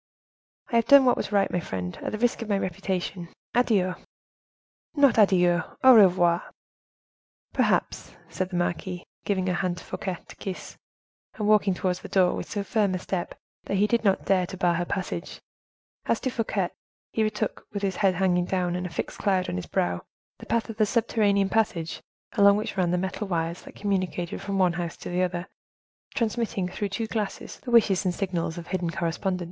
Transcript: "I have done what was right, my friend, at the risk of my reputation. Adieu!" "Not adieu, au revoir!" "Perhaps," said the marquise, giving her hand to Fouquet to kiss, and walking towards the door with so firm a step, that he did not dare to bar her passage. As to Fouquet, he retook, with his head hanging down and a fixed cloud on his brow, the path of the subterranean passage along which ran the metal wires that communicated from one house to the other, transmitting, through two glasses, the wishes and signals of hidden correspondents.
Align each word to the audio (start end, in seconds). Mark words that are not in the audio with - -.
"I 0.71 0.77
have 0.77 0.87
done 0.87 1.05
what 1.05 1.15
was 1.15 1.31
right, 1.31 1.51
my 1.51 1.59
friend, 1.59 1.95
at 2.01 2.11
the 2.11 2.17
risk 2.17 2.41
of 2.41 2.49
my 2.49 2.57
reputation. 2.57 3.29
Adieu!" 3.53 3.93
"Not 4.95 5.19
adieu, 5.19 5.61
au 5.83 5.93
revoir!" 5.93 6.41
"Perhaps," 7.53 8.15
said 8.27 8.49
the 8.49 8.55
marquise, 8.55 9.03
giving 9.25 9.45
her 9.45 9.53
hand 9.53 9.77
to 9.77 9.83
Fouquet 9.83 10.17
to 10.27 10.35
kiss, 10.37 10.75
and 11.35 11.47
walking 11.47 11.75
towards 11.75 11.99
the 11.99 12.09
door 12.09 12.33
with 12.33 12.49
so 12.49 12.63
firm 12.63 12.95
a 12.95 12.97
step, 12.97 13.35
that 13.65 13.77
he 13.77 13.85
did 13.85 14.03
not 14.03 14.25
dare 14.25 14.47
to 14.47 14.57
bar 14.57 14.73
her 14.73 14.85
passage. 14.85 15.39
As 16.07 16.19
to 16.21 16.31
Fouquet, 16.31 16.69
he 17.11 17.21
retook, 17.21 17.67
with 17.71 17.83
his 17.83 17.97
head 17.97 18.15
hanging 18.15 18.45
down 18.45 18.75
and 18.75 18.87
a 18.87 18.89
fixed 18.89 19.19
cloud 19.19 19.49
on 19.49 19.55
his 19.55 19.67
brow, 19.67 20.01
the 20.39 20.47
path 20.47 20.67
of 20.67 20.77
the 20.77 20.85
subterranean 20.87 21.47
passage 21.49 22.01
along 22.33 22.57
which 22.57 22.75
ran 22.75 22.89
the 22.89 22.97
metal 22.97 23.27
wires 23.27 23.61
that 23.61 23.75
communicated 23.75 24.41
from 24.41 24.57
one 24.57 24.73
house 24.73 24.97
to 24.97 25.09
the 25.09 25.21
other, 25.21 25.45
transmitting, 26.15 26.67
through 26.67 26.89
two 26.89 27.05
glasses, 27.05 27.59
the 27.59 27.69
wishes 27.69 28.03
and 28.03 28.15
signals 28.15 28.57
of 28.57 28.65
hidden 28.65 28.89
correspondents. 28.89 29.39